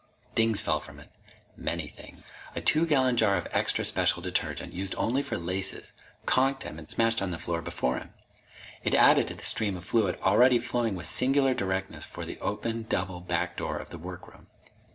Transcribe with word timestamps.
Things 0.33 0.61
fell 0.61 0.79
from 0.79 0.99
it. 0.99 1.11
Many 1.55 1.85
things. 1.85 2.23
A 2.55 2.59
two 2.61 2.87
gallon 2.87 3.15
jar 3.17 3.37
of 3.37 3.47
extra 3.51 3.85
special 3.85 4.23
detergent, 4.23 4.73
used 4.73 4.95
only 4.97 5.21
for 5.21 5.37
laces, 5.37 5.93
conked 6.25 6.63
him 6.63 6.79
and 6.79 6.89
smashed 6.89 7.21
on 7.21 7.29
the 7.29 7.37
floor 7.37 7.61
before 7.61 7.99
him. 7.99 8.09
It 8.83 8.95
added 8.95 9.27
to 9.27 9.35
the 9.35 9.45
stream 9.45 9.77
of 9.77 9.85
fluid 9.85 10.19
already 10.21 10.57
flowing 10.57 10.95
with 10.95 11.05
singular 11.05 11.53
directness 11.53 12.03
for 12.03 12.25
the 12.25 12.39
open, 12.39 12.87
double, 12.89 13.21
back 13.21 13.55
door 13.55 13.77
of 13.77 13.91
the 13.91 13.99
workroom. 13.99 14.47